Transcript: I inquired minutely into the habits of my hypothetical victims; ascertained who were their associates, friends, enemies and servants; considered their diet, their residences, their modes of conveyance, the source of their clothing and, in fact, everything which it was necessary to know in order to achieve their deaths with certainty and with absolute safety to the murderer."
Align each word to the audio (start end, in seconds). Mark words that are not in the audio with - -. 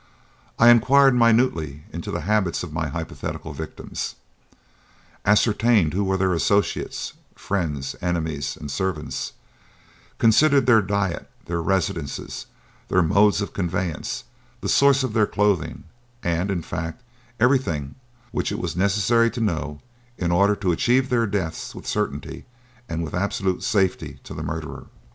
I 0.57 0.69
inquired 0.71 1.13
minutely 1.13 1.83
into 1.93 2.09
the 2.09 2.21
habits 2.21 2.63
of 2.63 2.73
my 2.73 2.87
hypothetical 2.87 3.53
victims; 3.53 4.15
ascertained 5.25 5.93
who 5.93 6.03
were 6.03 6.17
their 6.17 6.33
associates, 6.33 7.13
friends, 7.35 7.95
enemies 8.01 8.57
and 8.57 8.71
servants; 8.71 9.33
considered 10.17 10.65
their 10.65 10.81
diet, 10.81 11.29
their 11.45 11.61
residences, 11.61 12.47
their 12.87 13.03
modes 13.03 13.41
of 13.41 13.53
conveyance, 13.53 14.23
the 14.61 14.69
source 14.69 15.03
of 15.03 15.13
their 15.13 15.27
clothing 15.27 15.83
and, 16.23 16.49
in 16.49 16.63
fact, 16.63 17.03
everything 17.39 17.93
which 18.31 18.51
it 18.51 18.57
was 18.57 18.75
necessary 18.75 19.29
to 19.29 19.39
know 19.39 19.81
in 20.17 20.31
order 20.31 20.55
to 20.55 20.71
achieve 20.71 21.09
their 21.09 21.27
deaths 21.27 21.75
with 21.75 21.85
certainty 21.85 22.45
and 22.89 23.03
with 23.03 23.13
absolute 23.13 23.61
safety 23.61 24.17
to 24.23 24.33
the 24.33 24.41
murderer." 24.41 24.87